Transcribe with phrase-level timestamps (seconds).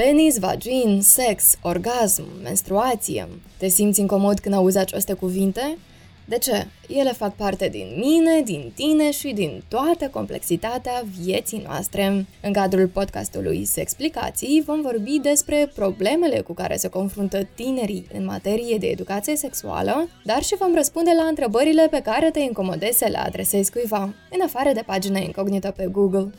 [0.00, 3.28] Penis, vagin, sex, orgasm, menstruație.
[3.56, 5.78] Te simți incomod când auzi aceste cuvinte?
[6.24, 6.66] De ce?
[6.88, 12.26] Ele fac parte din mine, din tine și din toată complexitatea vieții noastre.
[12.42, 18.76] În cadrul podcastului Explicații vom vorbi despre problemele cu care se confruntă tinerii în materie
[18.76, 23.18] de educație sexuală, dar și vom răspunde la întrebările pe care te incomodezi să le
[23.18, 26.30] adresezi cuiva, în afară de pagina incognită pe Google.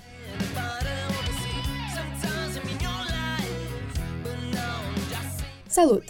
[5.72, 6.04] Salut!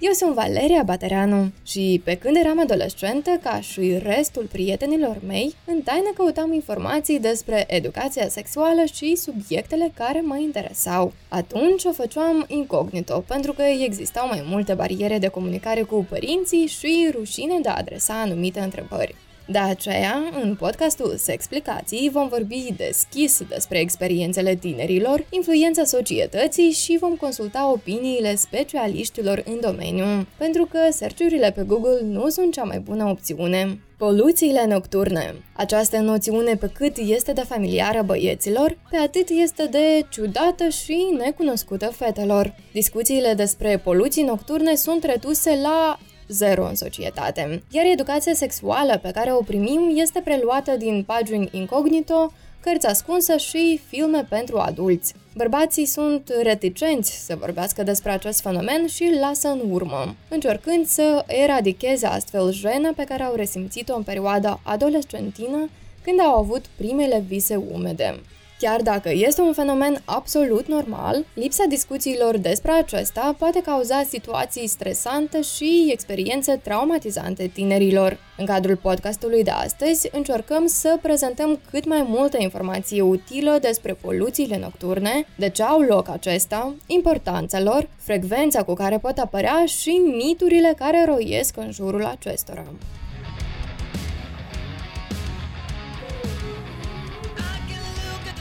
[0.00, 5.80] Eu sunt Valeria Batereanu și pe când eram adolescentă, ca și restul prietenilor mei, în
[5.80, 11.12] taină căutam informații despre educația sexuală și subiectele care mă interesau.
[11.28, 17.10] Atunci o făceam incognito, pentru că existau mai multe bariere de comunicare cu părinții și
[17.12, 19.14] rușine de a adresa anumite întrebări.
[19.50, 27.14] De aceea, în podcastul Explicații vom vorbi deschis despre experiențele tinerilor, influența societății și vom
[27.14, 30.04] consulta opiniile specialiștilor în domeniu,
[30.38, 33.80] pentru că serciurile pe Google nu sunt cea mai bună opțiune.
[33.98, 35.34] Poluțiile nocturne.
[35.56, 41.86] Această noțiune pe cât este de familiară băieților, pe atât este de ciudată și necunoscută
[41.86, 42.54] fetelor.
[42.72, 45.98] Discuțiile despre poluții nocturne sunt reduse la
[46.28, 47.62] zero în societate.
[47.70, 53.80] Iar educația sexuală pe care o primim este preluată din pagini incognito, cărți ascunse și
[53.88, 55.14] filme pentru adulți.
[55.36, 61.24] Bărbații sunt reticenți să vorbească despre acest fenomen și îl lasă în urmă, încercând să
[61.26, 65.70] eradicheze astfel jena pe care au resimțit-o în perioada adolescentină
[66.04, 68.20] când au avut primele vise umede.
[68.60, 75.42] Chiar dacă este un fenomen absolut normal, lipsa discuțiilor despre acesta poate cauza situații stresante
[75.42, 78.18] și experiențe traumatizante tinerilor.
[78.36, 84.58] În cadrul podcastului de astăzi, încercăm să prezentăm cât mai multă informație utilă despre poluțiile
[84.58, 90.74] nocturne, de ce au loc acesta, importanța lor, frecvența cu care pot apărea și miturile
[90.76, 92.64] care roiesc în jurul acestora.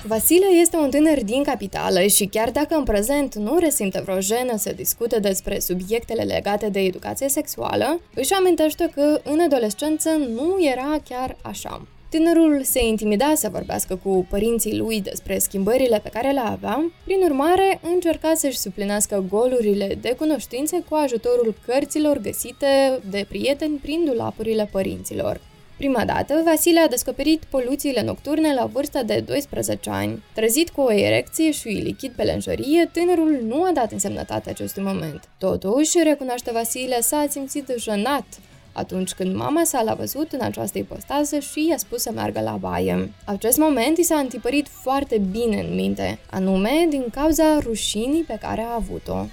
[0.07, 4.57] Vasile este un tânăr din capitală și chiar dacă în prezent nu resimte vreo jenă
[4.57, 10.95] să discute despre subiectele legate de educație sexuală, își amintește că în adolescență nu era
[11.09, 11.87] chiar așa.
[12.09, 17.21] Tânărul se intimida să vorbească cu părinții lui despre schimbările pe care le avea, prin
[17.23, 24.69] urmare încerca să-și suplinească golurile de cunoștințe cu ajutorul cărților găsite de prieteni prin dulapurile
[24.71, 25.39] părinților.
[25.77, 30.23] Prima dată, Vasile a descoperit poluțiile nocturne la vârsta de 12 ani.
[30.33, 35.29] Trezit cu o erecție și lichid pe lenjărie, tânărul nu a dat însemnătate acestui moment.
[35.37, 38.25] Totuși, recunoaște Vasile, s-a simțit jenat
[38.71, 42.57] atunci când mama sa l-a văzut în această ipostază și i-a spus să meargă la
[42.59, 43.13] baie.
[43.25, 48.61] Acest moment i s-a întipărit foarte bine în minte, anume din cauza rușinii pe care
[48.61, 49.25] a avut-o.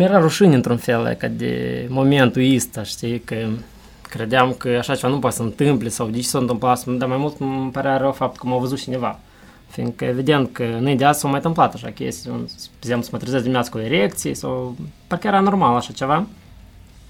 [0.00, 3.36] Mi-era rușine într-un fel, ca de momentul ăsta, știi, că
[4.02, 7.16] credeam că așa ceva nu poate să întâmple sau de ce s-a întâmplat, dar mai
[7.16, 9.18] mult îmi părea rău fapt că m-a văzut cineva.
[9.68, 13.18] Fiindcă evident că nu de azi s-au mai întâmplat așa chestii, spre exemplu, să mă
[13.18, 16.26] trezesc dimineața cu o erecție sau parcă era normal așa ceva,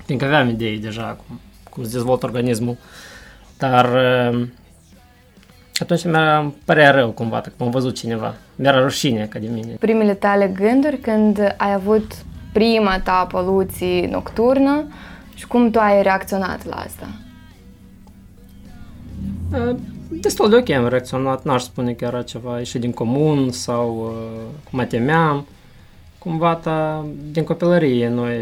[0.05, 1.41] fiindcă aveam idei deja cum,
[1.71, 2.77] cum se dezvoltă organismul.
[3.59, 4.47] Dar uh,
[5.79, 8.35] atunci mi-a părea rău cumva că m-a văzut cineva.
[8.57, 9.73] Mi-era rușine ca de mine.
[9.81, 14.85] Primele tale gânduri când ai avut prima ta poluție nocturnă
[15.35, 17.09] și cum tu ai reacționat la asta?
[20.09, 24.15] Destul de ok am reacționat, n-aș spune că era ceva ieșit din comun sau
[24.71, 25.47] cum mă temeam.
[26.19, 28.37] Cumva ta, din copilărie, noi,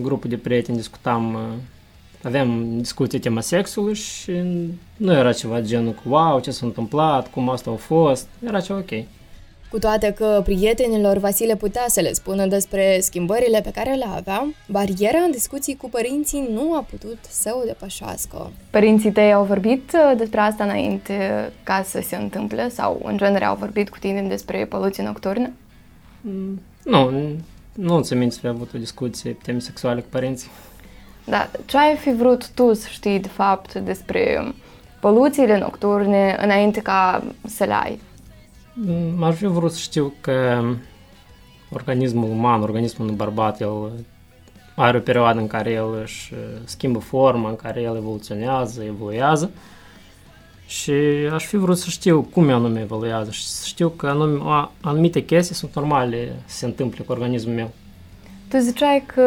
[0.00, 1.38] grupul de prieteni, discutam,
[2.22, 4.32] aveam discuții tema sexului și
[4.96, 8.78] nu era ceva genul cu wow, ce s-a întâmplat, cum asta a fost, era ceva
[8.78, 9.04] ok.
[9.74, 14.46] Cu toate că prietenilor Vasile putea să le spună despre schimbările pe care le avea,
[14.68, 18.50] bariera în discuții cu părinții nu a putut să o depășească.
[18.70, 23.44] Părinții tăi au vorbit uh, despre asta înainte ca să se întâmple sau în genere
[23.44, 25.50] au vorbit cu tine despre poluție nocturnă?
[26.20, 27.10] Mm, nu,
[27.72, 30.50] nu ți minte să fi avut o discuție pe teme sexuale cu părinții.
[31.24, 34.54] Da, ce ai fi vrut tu să știi de fapt despre
[35.00, 38.00] poluțiile nocturne înainte ca să le ai?
[39.20, 40.64] Aș fi vrut să știu că
[41.72, 43.90] organismul uman, organismul unui bărbat, el
[44.74, 46.32] are o perioadă în care el își
[46.64, 49.50] schimbă forma, în care el evoluționează, evoluează
[50.66, 50.92] și
[51.32, 55.54] aș fi vrut să știu cum anume evoluează și să știu că anume, anumite chestii
[55.54, 57.70] sunt normale să se întâmple cu organismul meu.
[58.48, 59.22] Tu ziceai că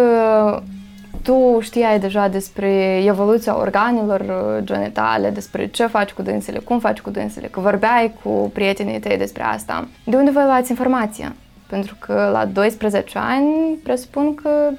[1.24, 7.00] tu știai deja despre evoluția organelor uh, genitale, despre ce faci cu dânsele, cum faci
[7.00, 9.88] cu dânsele, că vorbeai cu prietenii tăi despre asta.
[10.04, 11.36] De unde vă luați informația?
[11.68, 14.70] Pentru că la 12 ani presupun că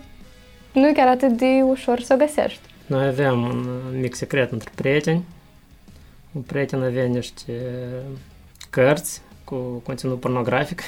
[0.73, 2.61] nu e chiar atât de ușor să o găsești.
[2.87, 3.67] Noi aveam un
[4.01, 5.25] mic secret între prieteni.
[6.33, 7.53] Un prieten avea niște
[8.71, 9.55] cărți cu
[9.85, 10.83] conținut pornografic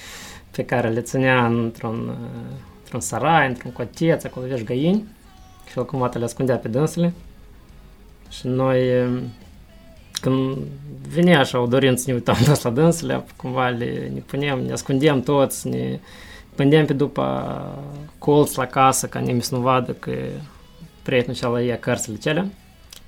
[0.56, 2.16] pe care le ținea într-un,
[2.92, 5.04] într-un sarai, într-un coteț, acolo vești găini
[5.70, 7.12] și el cumva le ascundea pe dânsele.
[8.28, 8.78] Și noi,
[10.20, 10.56] când
[11.08, 14.72] venea așa o dorință să ne uităm toți la dânsele, cumva le, ne punem, ne
[14.72, 15.98] ascundem toți, ne
[16.54, 17.78] pândeam pe după
[18.18, 20.12] colț la casă ca nimeni să nu vadă că
[21.02, 22.46] prietenul cel ia cărțile cele.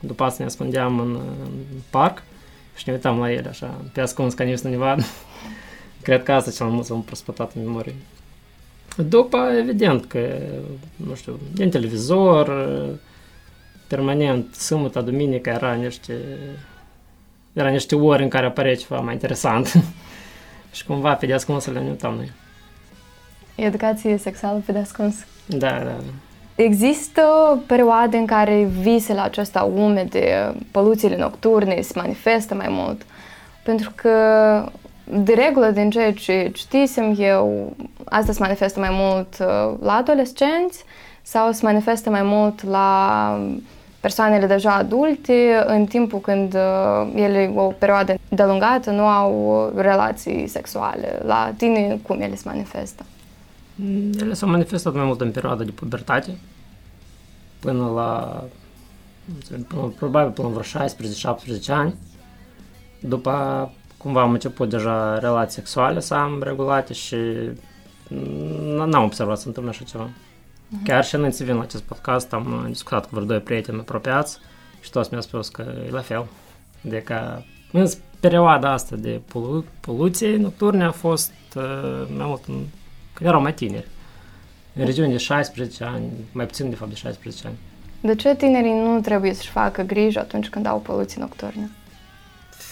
[0.01, 1.51] După asta ne ascundeam în, în
[1.91, 2.23] parc
[2.77, 5.03] și ne uitam la ele așa, pe ascuns ca nimeni să nu ne vadă.
[6.03, 7.95] Cred că asta cel mai mult s-a prospătat în memorie.
[8.97, 10.39] După, evident că,
[10.97, 12.67] nu știu, din televizor,
[13.87, 16.15] permanent, sâmbătă, duminică era niște,
[17.53, 19.73] era niște ori în care apărea ceva mai interesant.
[20.73, 22.33] și cumva pe deascunsele ne uitam noi.
[23.55, 25.15] Educație sexuală pe deascuns.
[25.47, 25.97] Da, da.
[26.55, 27.23] Există
[27.67, 33.03] perioade în care visele acestea umede, poluțiile nocturne se manifestă mai mult?
[33.63, 34.11] Pentru că
[35.05, 40.85] de regulă, din ceea ce citisem eu, asta se manifestă mai mult uh, la adolescenți
[41.23, 43.41] sau se manifestă mai mult la
[44.01, 51.21] persoanele deja adulte, în timpul când uh, ele, o perioadă delungată, nu au relații sexuale.
[51.23, 53.05] La tine, cum ele se manifestă?
[54.21, 56.39] Ele s-au manifestat mai mult în perioada de pubertate,
[57.61, 58.43] până la,
[59.69, 60.87] până, probabil până la vreo
[61.59, 61.95] 16-17 ani.
[63.01, 63.71] După
[64.05, 67.17] cumva am început deja relații sexuale să am regulate și
[68.75, 70.09] n-am observat să întâmplă așa ceva.
[70.09, 70.85] Uh-huh.
[70.85, 74.39] Chiar și înainte să vin la acest podcast am discutat cu vreo doi prieteni apropiați
[74.81, 76.27] și toți mi-au spus că e la fel.
[76.81, 77.43] De că
[77.73, 77.87] în
[78.21, 81.63] perioada asta de polu- poluție nocturne a fost uh,
[82.17, 82.55] mai mult în,
[83.13, 83.89] când erau mai tineri.
[84.75, 87.57] În regiune de 16 ani, mai puțin de fapt de 16 ani.
[88.01, 91.71] De ce tinerii nu trebuie să-și facă grijă atunci când au poluții nocturne?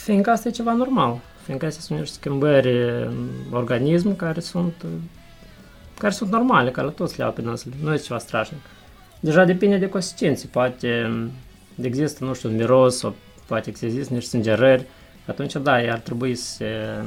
[0.02, 1.20] Fiindcă asta e ceva normal.
[1.44, 4.84] Fiindcă astea sunt niște schimbări în organism care sunt,
[5.99, 7.72] care sunt normale, care toți le au pe năsle.
[7.82, 8.60] Nu este ceva strașnic.
[9.20, 10.46] Deja depinde de consecințe.
[10.46, 11.10] Poate
[11.81, 13.14] există, nu știu, un miros sau
[13.46, 14.87] poate există niște sângerări.
[15.26, 17.05] Atunci, da, ar trebui să se,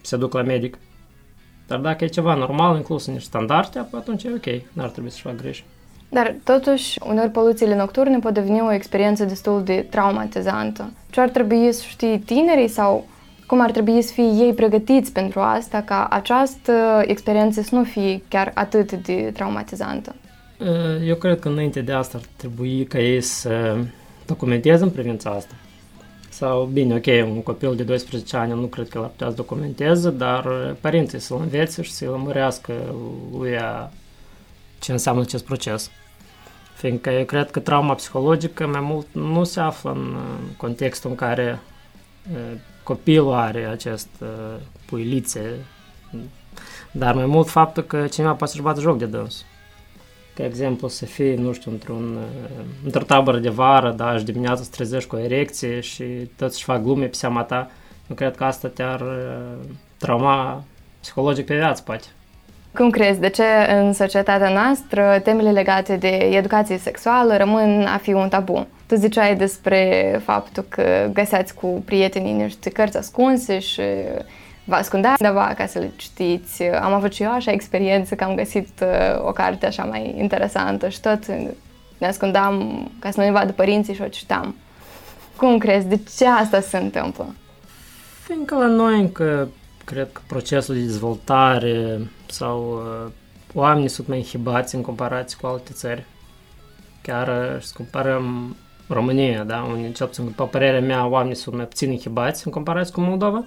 [0.00, 0.78] se duc la medic.
[1.66, 5.22] Dar dacă e ceva normal, inclus în niște standarde, atunci e ok, n-ar trebui să-și
[5.22, 5.64] fac griji.
[6.14, 10.92] Dar totuși, uneori poluțiile nocturne pot deveni o experiență destul de traumatizantă.
[11.10, 13.06] Ce ar trebui să știe tinerii sau
[13.46, 18.22] cum ar trebui să fie ei pregătiți pentru asta ca această experiență să nu fie
[18.28, 20.14] chiar atât de traumatizantă?
[21.04, 23.76] Eu cred că înainte de asta ar trebui ca ei să
[24.26, 25.54] documenteze în privința asta.
[26.28, 30.10] Sau, bine, ok, un copil de 12 ani nu cred că l-ar putea să documenteze,
[30.10, 30.46] dar
[30.80, 32.72] părinții să-l învețe și să-l lămurească
[33.32, 33.56] lui
[34.78, 35.90] ce înseamnă acest proces.
[36.84, 40.16] Fiindcă eu cred că trauma psihologică mai mult nu se află în
[40.56, 41.60] contextul în care
[42.82, 44.08] copilul are acest
[44.86, 45.50] puilițe,
[46.92, 49.44] dar mai mult faptul că cineva poate să-și bată joc de dâns.
[50.34, 52.18] Ca exemplu, să fii, nu știu, într-un,
[52.84, 56.04] într-o tabără de vară, da, și dimineața să trezești cu o erecție și
[56.36, 57.70] toți își fac glume pe seama ta,
[58.08, 59.04] eu cred că asta te-ar
[59.96, 60.64] trauma
[61.00, 62.06] psihologic pe viață, poate.
[62.74, 68.12] Cum crezi, de ce în societatea noastră temele legate de educație sexuală rămân a fi
[68.12, 68.66] un tabu?
[68.86, 73.82] Tu ziceai despre faptul că găseați cu prietenii niște cărți ascunse și
[74.64, 76.62] vă ascundeați undeva ca să le citiți.
[76.62, 80.88] Am avut și eu așa experiență că am găsit uh, o carte așa mai interesantă
[80.88, 81.26] și tot
[81.98, 84.54] ne ascundeam ca să nu ne vadă părinții și o citam.
[85.36, 87.34] Cum crezi, de ce asta se întâmplă?
[88.22, 89.48] Fiindcă la noi încă
[89.84, 93.10] cred că procesul de dezvoltare sau uh,
[93.54, 96.04] oamenii sunt mai inhibați în comparație cu alte țări.
[97.02, 98.56] Chiar uh, să comparăm
[98.88, 102.92] România, da, unde, cel puțin, după părerea mea, oamenii sunt mai puțin inhibați în comparație
[102.92, 103.44] cu Moldova,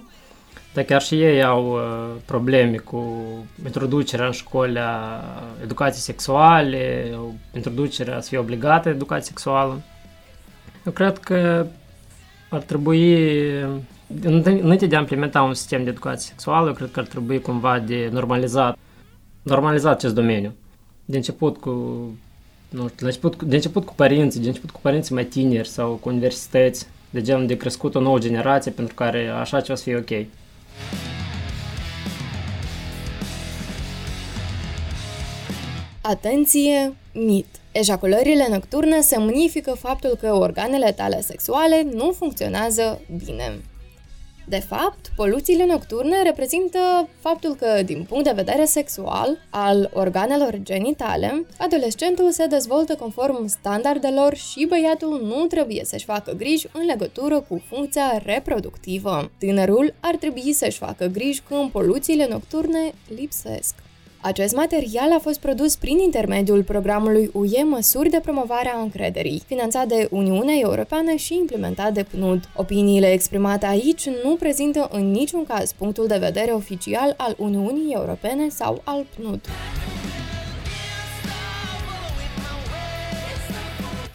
[0.74, 3.24] dar chiar și ei au uh, probleme cu
[3.64, 5.22] introducerea în școli a
[5.62, 7.10] educației sexuale,
[7.54, 9.80] introducerea să fie obligată educație sexuală.
[10.86, 11.66] Eu cred că
[12.48, 13.28] ar trebui
[14.22, 17.78] Înainte de a implementa un sistem de educație sexuală, eu cred că ar trebui cumva
[17.78, 18.78] de normalizat,
[19.42, 20.54] normalizat acest domeniu.
[21.04, 21.70] De început cu,
[22.68, 25.92] nu știu, de început, de început cu părinții, de început cu părinții mai tineri sau
[25.92, 29.96] cu universități, de genul de crescut o nouă generație pentru care așa ceva să fie
[29.96, 30.26] ok.
[36.00, 36.96] Atenție!
[37.12, 37.46] Mit.
[37.72, 43.58] Ejaculările nocturne semnifică faptul că organele tale sexuale nu funcționează bine.
[44.48, 51.46] De fapt, poluțiile nocturne reprezintă faptul că, din punct de vedere sexual al organelor genitale,
[51.58, 57.62] adolescentul se dezvoltă conform standardelor și băiatul nu trebuie să-și facă griji în legătură cu
[57.68, 59.30] funcția reproductivă.
[59.38, 63.74] Tânărul ar trebui să-și facă griji când poluțiile nocturne lipsesc.
[64.20, 69.86] Acest material a fost produs prin intermediul programului UE Măsuri de promovare a încrederii, finanțat
[69.86, 72.48] de Uniunea Europeană și implementat de PNUD.
[72.56, 78.48] Opiniile exprimate aici nu prezintă în niciun caz punctul de vedere oficial al Uniunii Europene
[78.48, 79.40] sau al PNUD.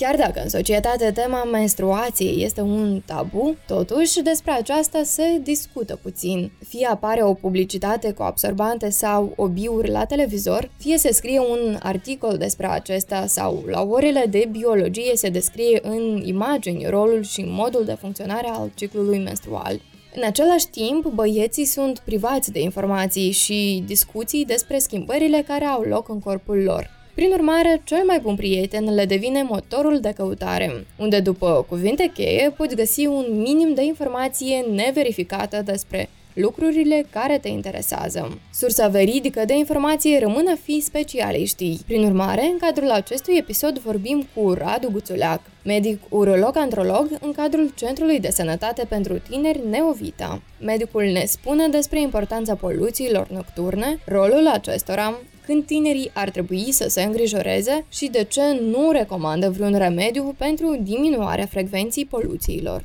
[0.03, 6.51] Chiar dacă în societate tema menstruației este un tabu, totuși despre aceasta se discută puțin.
[6.67, 12.37] Fie apare o publicitate cu absorbante sau obiuri la televizor, fie se scrie un articol
[12.37, 17.97] despre acesta sau la orele de biologie se descrie în imagini rolul și modul de
[17.99, 19.81] funcționare al ciclului menstrual.
[20.15, 26.09] În același timp, băieții sunt privați de informații și discuții despre schimbările care au loc
[26.09, 26.92] în corpul lor.
[27.13, 32.53] Prin urmare, cel mai bun prieten le devine motorul de căutare, unde după cuvinte cheie
[32.57, 38.39] poți găsi un minim de informație neverificată despre lucrurile care te interesează.
[38.53, 41.79] Sursa veridică de informație rămân a fi specialiștii.
[41.85, 48.19] Prin urmare, în cadrul acestui episod vorbim cu Radu Guțuleac, medic urolog-androlog în cadrul Centrului
[48.19, 50.41] de Sănătate pentru Tineri Neovita.
[50.59, 57.01] Medicul ne spune despre importanța poluțiilor nocturne, rolul acestora, când tinerii ar trebui să se
[57.01, 62.83] îngrijoreze și de ce nu recomandă vreun remediu pentru diminuarea frecvenții poluțiilor.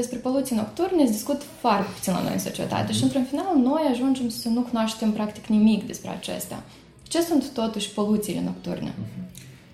[0.00, 3.82] Despre poluții nocturne se discut foarte puțin la noi în societate și, într-un final, noi
[3.90, 6.64] ajungem să nu cunoaștem practic nimic despre acestea.
[7.02, 8.94] Ce sunt totuși poluțiile nocturne?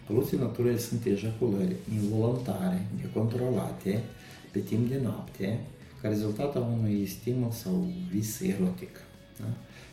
[0.06, 4.02] Poluții nocturne sunt ejaculări involuntare, necontrolate,
[4.50, 5.59] pe timp de noapte,
[6.00, 9.00] ca rezultat al unui stimul sau vis erotic,
[9.40, 9.47] da?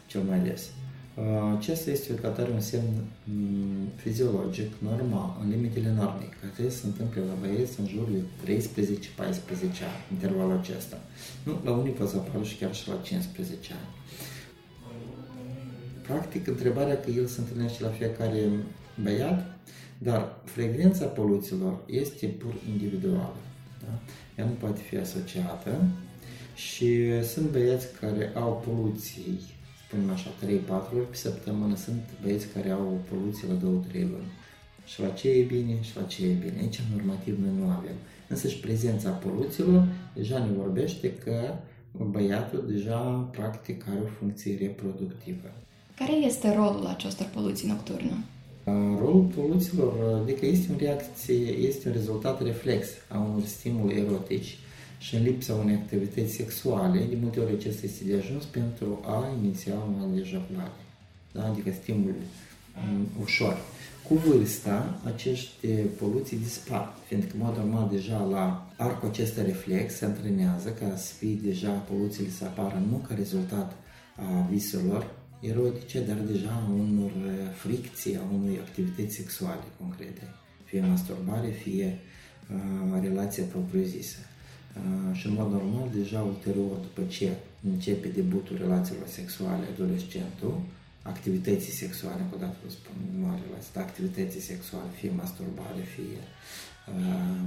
[0.08, 0.70] cel mai des.
[1.58, 3.05] Acesta este tratare un semn
[3.96, 8.60] fiziologic, normal, în limitele normei, care se întâmplă la băieți în jur de 13-14
[9.91, 10.98] ani, intervalul acesta.
[11.43, 13.89] Nu, la unii poate să apară și chiar și la 15 ani.
[16.01, 18.50] Practic, întrebarea că el se întâlnește la fiecare
[19.03, 19.58] băiat,
[19.98, 23.36] dar frecvența poluțiilor este pur individuală.
[23.82, 24.00] Da?
[24.38, 25.86] Ea nu poate fi asociată
[26.55, 29.39] și sunt băieți care au poluții,
[29.94, 30.30] spunem așa,
[30.92, 33.62] 3-4 ori pe săptămână, sunt băieți care au poluție la 2-3
[33.94, 34.32] luni.
[34.86, 36.58] Și la ce e bine și la ce e bine.
[36.62, 37.98] Aici, normativ, noi nu avem.
[38.28, 41.54] Însă și prezența poluțiilor deja ne vorbește că
[41.92, 43.00] băiatul deja
[43.32, 45.50] practic are o funcție reproductivă.
[45.96, 48.16] Care este rolul acestor poluții nocturne?
[49.00, 54.58] Rolul poluților, adică este o reacție, este un rezultat reflex a unor stimuli erotici
[55.04, 59.30] și în lipsa unei activități sexuale, de multe ori acesta este de ajuns pentru a
[59.42, 60.82] iniția un ejaculare,
[61.32, 61.46] da?
[61.46, 63.58] adică stimul um, ușor.
[64.08, 65.68] Cu vârsta, acești
[66.00, 71.14] poluții dispar, fiindcă, în mod normal, deja la arcul acesta reflex se antrenează ca să
[71.14, 73.76] fie deja poluțiile să apară nu ca rezultat
[74.16, 77.12] a viselor erotice, dar deja a unor
[77.54, 80.22] fricții, a unei activități sexuale concrete,
[80.64, 82.00] fie masturbare, fie
[82.92, 84.18] uh, relația propriu-zisă.
[84.77, 87.30] Uh, și în mod normal, deja ulterior, după ce
[87.72, 90.62] începe debutul relațiilor sexuale adolescentul,
[91.01, 95.82] activității sexuale, încă o dată vă spun, nu are relație, dar activității sexuale, fie masturbare,
[95.96, 96.20] fie
[96.92, 97.46] uh,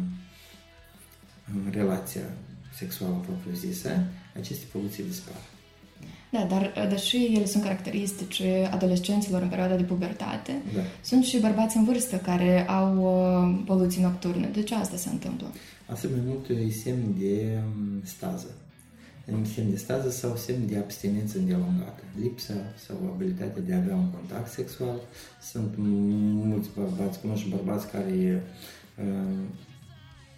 [1.71, 2.26] relația
[2.75, 3.90] sexuală propriu-zisă,
[4.37, 5.40] aceste poluții dispar.
[6.31, 10.81] Da, dar deși ele sunt caracteristice adolescenților în perioada de pubertate, da.
[11.03, 14.50] sunt și bărbați în vârstă care au uh, poluții nocturne.
[14.53, 15.47] De ce asta se întâmplă?
[15.87, 18.47] Asta mai mult e semn de um, stază.
[19.55, 22.03] Semn de stază sau semn de abstinență îndelungată.
[22.21, 22.55] Lipsa
[22.87, 25.00] sau abilitatea de a avea un contact sexual.
[25.43, 28.43] Sunt mulți bărbați, cunosc și bărbați care
[28.99, 29.38] uh,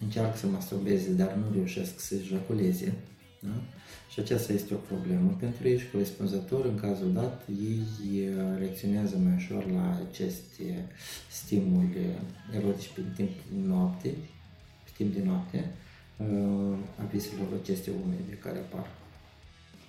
[0.01, 2.93] încearcă să masturbeze, dar nu reușesc să ejaculeze.
[3.39, 3.61] Da?
[4.11, 9.17] Și aceasta este o problemă pentru ei și corespunzător, în cazul dat, ei uh, reacționează
[9.23, 10.87] mai ușor la aceste
[11.29, 11.97] stimuli
[12.55, 13.29] erotici pe timp
[13.67, 14.09] noapte,
[14.83, 15.71] pe timp de noapte,
[16.17, 18.87] uh, a viselor aceste umede care apar.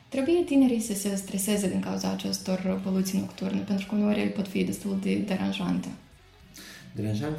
[0.08, 4.48] Trebuie tinerii să se streseze din cauza acestor poluții nocturne, pentru că uneori ele pot
[4.48, 5.88] fi destul de deranjante.
[6.94, 7.36] Deranjant,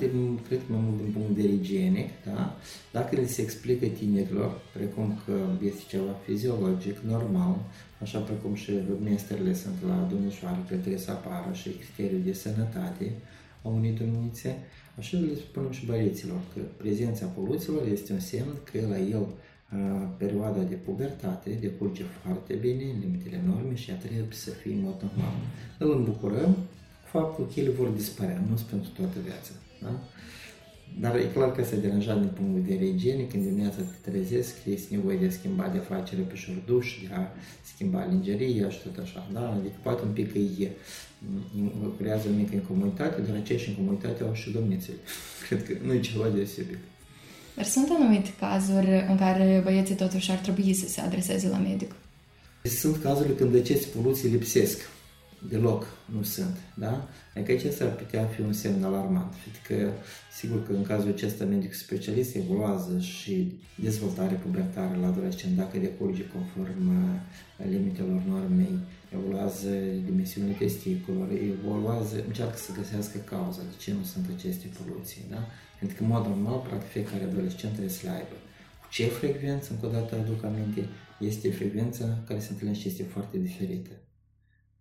[0.48, 2.58] cred că mai mult din punct de vedere igienic, da?
[2.92, 7.56] Dacă le se explică tinerilor, precum că este ceva fiziologic, normal,
[8.02, 8.72] așa precum și
[9.04, 13.12] mesterele sunt la domnișoară, că trebuie să apară și criteriul de sănătate
[13.64, 14.58] a unei domnițe,
[14.98, 19.26] așa le spunem și băieților că prezența poluților este un semn că la el
[20.18, 24.82] perioada de pubertate decurge foarte bine, în limitele norme și ea trebuie să fie în
[24.82, 25.34] mod normal.
[25.78, 26.58] Îl îmbucurăm
[27.12, 29.52] faptul că ele vor dispărea, nu sunt pentru toată viața.
[29.84, 29.94] Da?
[31.00, 34.56] Dar e clar că se deranjat din punct de vedere igienic, când dimineața te trezesc,
[34.66, 37.22] este nevoie de a schimba de afacere pe șorduș, de a
[37.74, 39.56] schimba lingeria și tot așa, da?
[39.60, 40.70] Adică poate un pic e,
[41.98, 44.98] creează o mică incomoditate, dar aceeași incomoditate au și domnițele.
[45.48, 46.78] Cred că nu e ceva deosebit.
[47.56, 51.92] Dar sunt anumite cazuri în care băieții totuși ar trebui să se adreseze la medic.
[52.64, 54.80] Sunt cazurile când aceste poluții lipsesc
[55.50, 57.08] deloc nu sunt, da?
[57.36, 59.94] Adică acesta ar putea fi un semn alarmant, fiindcă
[60.40, 66.24] sigur că în cazul acesta medic specialist evoluează și dezvoltare pubertară la adolescent, dacă decurge
[66.28, 68.78] conform uh, limitelor normei,
[69.14, 69.70] evoluează
[70.06, 75.48] dimensiunile testiculor, evoluează, încearcă să găsească cauza de ce nu sunt aceste poluții, da?
[75.80, 78.36] Pentru că, în mod normal, practic, fiecare adolescent trebuie să le aibă.
[78.82, 80.82] Cu ce frecvență, încă o dată aduc aminte,
[81.20, 83.92] este frecvența care se întâlnește este foarte diferită.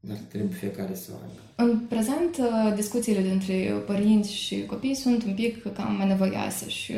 [0.01, 1.73] Dar trebuie fiecare să o aibă.
[1.73, 6.93] În prezent, uh, discuțiile dintre părinți și copii sunt un pic cam nevoioase și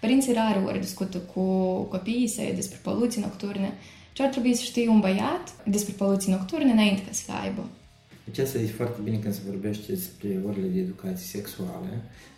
[0.00, 1.42] părinții rare ori discută cu
[1.82, 3.72] copiii săi despre poluții nocturne.
[4.12, 7.68] Ce ar trebui să știe un băiat despre poluții nocturne înainte ca să le aibă?
[8.30, 11.90] Aceasta este foarte bine când se vorbește despre orele de educație sexuală,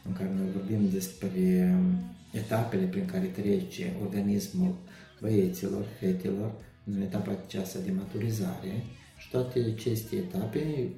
[0.07, 1.33] în care noi vorbim despre
[1.79, 1.85] um,
[2.33, 4.75] etapele prin care trece organismul
[5.21, 6.53] băieților, fetelor,
[6.85, 8.85] în etapa aceasta de maturizare,
[9.21, 10.89] și toate aceste etape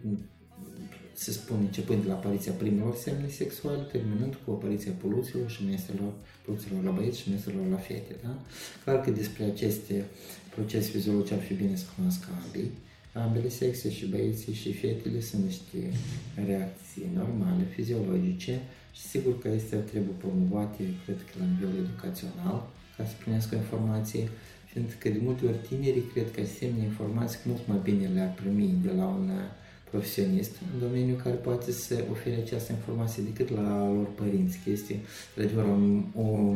[1.13, 6.13] se spune începând de la apariția primelor semne sexuale, terminând cu apariția poluților și meselor,
[6.45, 8.15] poluților la băieți și meselor la fete.
[8.23, 8.35] Da?
[8.85, 10.05] Clar că despre aceste
[10.55, 12.71] procese fiziologice ar fi bine să cunoască ambii.
[13.13, 15.79] Ambele sexe, și băieții și fetele, sunt niște
[16.47, 18.61] reacții normale, fiziologice
[18.93, 24.29] și sigur că este trebuie promovate, cred că la nivel educațional, ca să primească informații
[24.73, 28.75] pentru că de multe ori tinerii cred că asemenea informații mult mai bine le-ar primi
[28.83, 29.31] de la un
[29.93, 35.01] profesionist în domeniu care poate să ofere această informație decât la lor părinți, că este,
[35.37, 36.55] într-adevăr, o, o,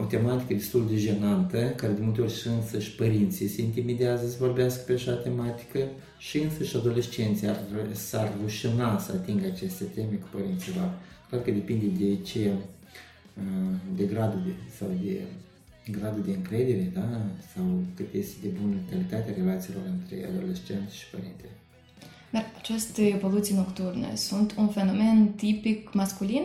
[0.00, 4.36] o tematică destul de jenantă, care de multe ori și însăși părinții se intimidează să
[4.38, 5.78] vorbească pe așa tematică
[6.18, 7.58] și însăși adolescenții ar,
[7.92, 10.90] s-ar rușina să atingă aceste teme cu părinții lor.
[11.28, 12.52] Clar că depinde de ce,
[13.96, 15.20] de gradul de, sau de
[15.90, 17.20] gradul de încredere, da?
[17.54, 21.44] sau cât este de bună calitatea relațiilor între adolescenți și părinte.
[22.30, 26.42] Dar aceste evoluții nocturne sunt un fenomen tipic masculin?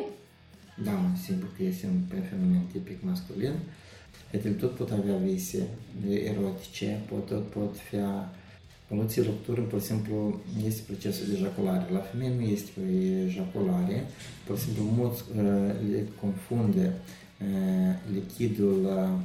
[0.83, 3.53] Da, sigur că este un fenomen tipic masculin.
[4.29, 5.67] Fetele tot pot avea vise
[6.25, 7.95] erotice, pot, tot pot fi
[8.87, 11.85] Poluții nocturne, pur și simplu, este procesul de ejaculare.
[11.91, 12.79] La femei nu este
[13.25, 14.05] ejaculare,
[14.45, 15.43] pur și simplu mulți uh,
[15.91, 17.22] le confunde uh,
[18.13, 19.19] lichidul uh,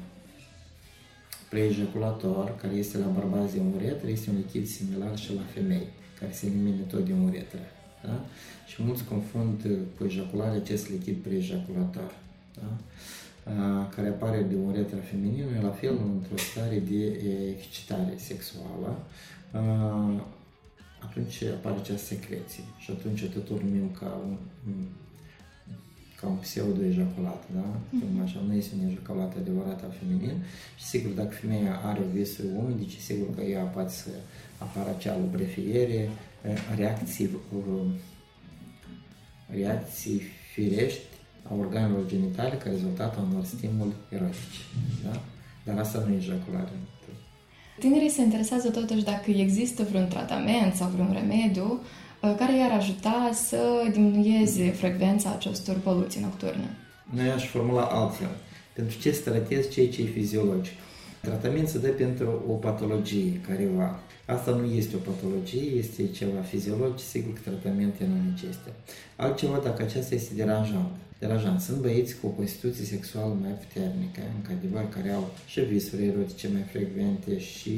[1.48, 5.86] preejaculator, care este la bărbați de uretră, este un lichid similar și la femei,
[6.18, 7.58] care se elimină tot din uretră.
[8.04, 8.24] Da?
[8.66, 12.14] Și mulți confund cu ejaculare acest lichid preejaculator.
[12.54, 12.76] Da?
[13.94, 17.04] care apare de uretra feminină, la fel într-o stare de
[17.56, 18.98] excitare sexuală,
[20.98, 24.36] atunci apare această secreție și atunci tot numim ca un,
[26.20, 27.64] ca un pseudo-ejaculat, da?
[27.66, 28.22] Mm-hmm.
[28.24, 30.44] Așa, nu este un ejaculat adevărat al feminin
[30.76, 34.08] și sigur, dacă femeia are visuri umidice, sigur că ea poate să
[34.58, 36.10] apară acea lubrifiere,
[36.76, 37.30] reacții,
[39.46, 41.00] reacții firești
[41.50, 44.60] a organelor genitale ca rezultat a unor stimuli erotici,
[45.04, 45.20] da?
[45.64, 46.70] Dar asta nu e ejaculare.
[47.78, 53.30] Tinerii se interesează totuși dacă există vreun tratament sau vreun remediu Uh, care i-ar ajuta
[53.32, 56.76] să diminueze frecvența acestor poluții nocturne.
[57.14, 58.30] Noi aș formula altfel.
[58.72, 60.72] Pentru ce tratezi ceea ce e fiziologic?
[61.20, 64.00] Tratament se dă pentru o patologie careva.
[64.26, 68.70] Asta nu este o patologie, este ceva fiziologic, sigur că tratamentul nu necesită.
[69.16, 70.90] Altceva dacă aceasta este deranjant.
[71.18, 71.60] Deranjant.
[71.60, 76.48] Sunt băieți cu o constituție sexuală mai puternică, în adevăr, care au și visuri erotice
[76.52, 77.72] mai frecvente și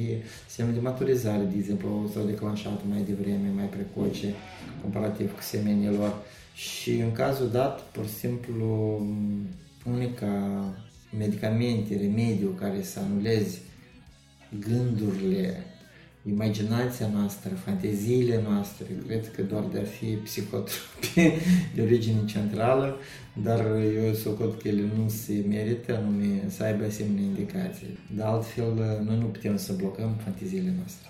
[0.49, 4.35] semne de maturizare, de exemplu, s-au declanșat mai devreme, mai precoce,
[4.83, 6.23] comparativ cu semenilor.
[6.55, 9.01] Și în cazul dat, pur și simplu,
[9.87, 10.65] unica
[11.19, 13.59] medicamente, remediu care să anuleze
[14.69, 15.65] gândurile
[16.29, 21.33] imaginația noastră, fanteziile noastre, cred că doar de a fi psihotropie
[21.75, 22.97] de origine centrală,
[23.43, 23.65] dar
[24.05, 27.99] eu socot că ele nu se merită anume să aibă asemenea indicații.
[28.17, 31.09] De altfel, noi nu putem să blocăm fanteziile noastre.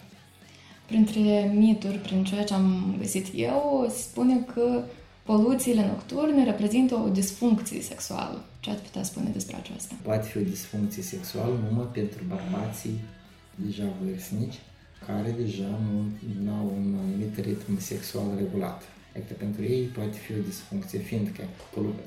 [0.86, 4.82] Printre mituri, prin ceea ce am găsit eu, se spune că
[5.22, 8.44] poluțiile nocturne reprezintă o disfuncție sexuală.
[8.60, 9.94] Ce ați putea spune despre aceasta?
[10.02, 13.00] Poate fi o disfuncție sexuală numai pentru bărbații
[13.54, 14.58] deja vârstnici,
[15.10, 15.70] care deja
[16.44, 18.82] nu au un anumit ritm sexual regulat.
[19.16, 21.42] Adică pentru ei poate fi o disfuncție, fiindcă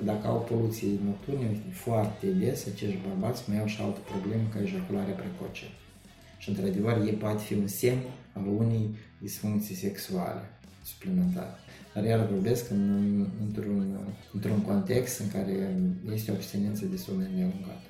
[0.03, 5.19] dacă au poluții nocturne, foarte des acești bărbați mai au și altă problemă ca ejacularea
[5.23, 5.65] precoce.
[6.37, 8.01] Și într-adevăr, ei poate fi un semn
[8.33, 8.85] al unei
[9.17, 10.43] disfuncții sexuale
[10.83, 11.55] suplimentare.
[11.93, 12.85] Dar iar vorbesc în,
[13.45, 13.97] într-un,
[14.33, 15.75] într-un context în care
[16.13, 17.87] este o abstinență destul de nelungată.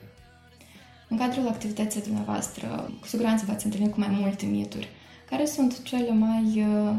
[1.09, 4.87] În cadrul activității dumneavoastră, cu siguranță v-ați întâlnit cu mai multe mituri.
[5.33, 6.95] Care sunt cele mai, uh,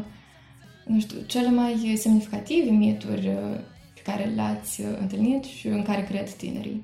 [0.85, 3.59] nu știu, cele mai semnificative mituri uh,
[3.93, 6.83] pe care le-ați uh, întâlnit și în care cred tinerii?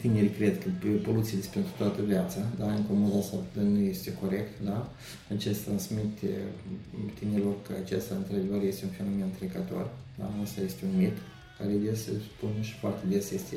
[0.00, 0.68] Tinerii cred că
[1.02, 2.66] poluțiile sunt pentru toată viața, da?
[2.74, 4.90] Încă mod asta nu este corect, da?
[5.34, 6.28] Acest transmite
[7.18, 10.30] tinerilor că acesta într-adevăr este un fenomen trecător, da?
[10.42, 11.16] Asta este un mit
[11.58, 13.56] care des se spune și foarte des este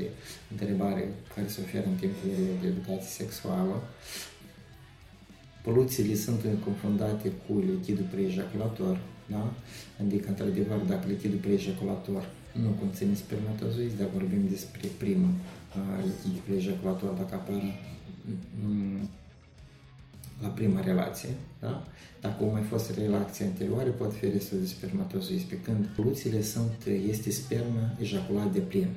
[0.52, 2.30] întrebare care se oferă în timpul
[2.62, 3.76] de educație sexuală.
[5.66, 9.54] Poluțiile sunt confundate cu lichidul preejaculator, da?
[10.02, 12.24] Adică, într-adevăr, dacă lichidul preejaculator
[12.64, 15.34] nu conține spermatozoizi, dar vorbim despre primul
[16.04, 17.80] lichid preejaculator, dacă apare
[20.42, 21.84] la prima relație, da?
[22.22, 26.88] Dacă au mai fost relații anterioare, pot fi restul de spermatozoizi, pe când poluțiile sunt,
[27.10, 28.88] este spermă ejaculat de plin,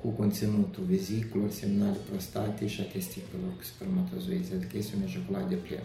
[0.00, 5.58] cu conținutul veziculor, seminale prostate și a testiculelor cu spermatozoizi, adică este un ejaculat de
[5.64, 5.84] plin.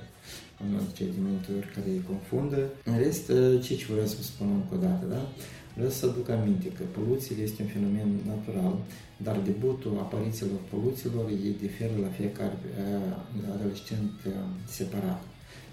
[0.63, 2.61] Unul dintre cele care îi confundă.
[2.89, 3.25] În rest,
[3.65, 5.21] ce ce vreau să vă spun încă o dată, da?
[5.77, 8.75] Vreau să aduc aminte că poluțiile este un fenomen natural,
[9.25, 12.57] dar debutul aparițiilor poluțiilor ei diferă la fiecare
[13.55, 14.11] adolescent
[14.77, 15.21] separat.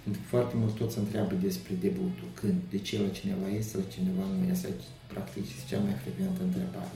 [0.02, 3.86] Pentru că foarte mult toți întreabă despre debutul, când, de ce la cineva este, la
[3.96, 4.68] cineva nu este,
[5.12, 6.94] practic este cea mai frecventă întrebare.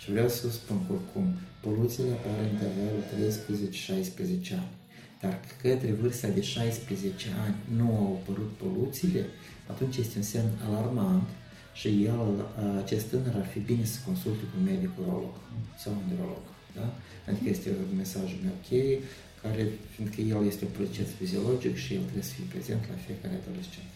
[0.00, 1.26] Și vreau să spun că oricum,
[1.64, 3.02] poluțiile apar în intervalul
[4.52, 4.72] 13-16 ani.
[5.22, 9.22] Dar către vârsta de 16 ani nu au apărut poluțiile,
[9.72, 11.28] atunci este un semn alarmant
[11.80, 12.34] și el,
[12.82, 15.34] acest tânăr ar fi bine să consulte cu un medic urolog
[15.82, 16.46] sau un neurolog.
[16.78, 16.86] Da?
[17.28, 18.98] Adică este un mesaj meu cheie,
[19.44, 19.62] care,
[19.94, 23.88] fiindcă el este un proces fiziologic și el trebuie să fie prezent la fiecare adolescent.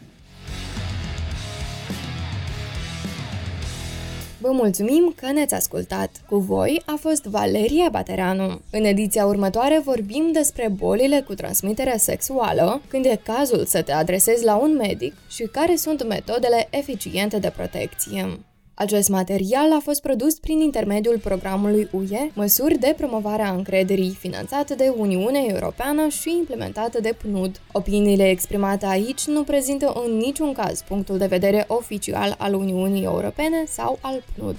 [4.40, 6.10] Vă mulțumim că ne-ați ascultat!
[6.26, 8.60] Cu voi a fost Valeria Bateranu.
[8.70, 14.44] În ediția următoare vorbim despre bolile cu transmitere sexuală, când e cazul să te adresezi
[14.44, 18.38] la un medic și care sunt metodele eficiente de protecție.
[18.78, 24.74] Acest material a fost produs prin intermediul programului UE, măsuri de promovare a încrederii, finanțate
[24.74, 27.60] de Uniunea Europeană și implementată de PNUD.
[27.72, 33.64] Opiniile exprimate aici nu prezintă în niciun caz punctul de vedere oficial al Uniunii Europene
[33.66, 34.56] sau al PNUD.